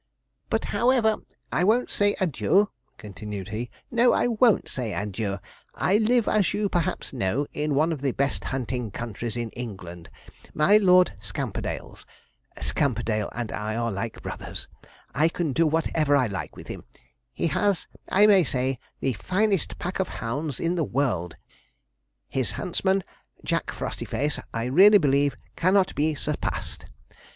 'But, 0.49 0.65
however, 0.73 1.17
I 1.51 1.63
won't 1.63 1.91
say 1.91 2.15
adieu,' 2.19 2.71
continued 2.97 3.49
he; 3.49 3.69
'no, 3.91 4.13
I 4.13 4.25
won't 4.25 4.67
say 4.67 4.93
adieu! 4.95 5.37
I 5.75 5.97
live, 5.99 6.27
as 6.27 6.55
you 6.55 6.69
perhaps 6.69 7.13
know, 7.13 7.45
in 7.53 7.75
one 7.75 7.91
of 7.91 8.01
the 8.01 8.11
best 8.11 8.45
hunting 8.45 8.89
countries 8.89 9.37
in 9.37 9.51
England 9.51 10.09
my 10.55 10.77
Lord 10.77 11.13
Scamperdale's 11.21 12.03
Scamperdale 12.59 13.29
and 13.35 13.51
I 13.51 13.75
are 13.75 13.91
like 13.91 14.23
brothers; 14.23 14.67
I 15.13 15.29
can 15.29 15.53
do 15.53 15.67
whatever 15.67 16.15
I 16.15 16.25
like 16.25 16.55
with 16.55 16.67
him 16.67 16.83
he 17.31 17.45
has, 17.45 17.85
I 18.09 18.25
may 18.25 18.43
say, 18.43 18.79
the 19.01 19.13
finest 19.13 19.77
pack 19.77 19.99
of 19.99 20.07
hounds 20.07 20.59
in 20.59 20.73
the 20.73 20.83
world; 20.83 21.35
his 22.27 22.53
huntsman, 22.53 23.03
Jack 23.43 23.69
Frostyface, 23.69 24.39
I 24.51 24.65
really 24.65 24.97
believe, 24.97 25.37
cannot 25.55 25.93
be 25.93 26.15
surpassed. 26.15 26.87